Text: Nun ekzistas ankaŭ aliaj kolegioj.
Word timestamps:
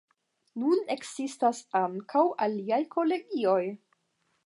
Nun 0.61 0.81
ekzistas 0.95 1.61
ankaŭ 1.81 2.25
aliaj 2.49 2.83
kolegioj. 2.97 3.63